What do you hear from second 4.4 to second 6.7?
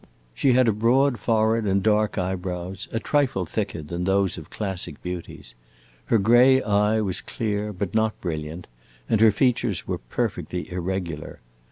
classic beauties; her gray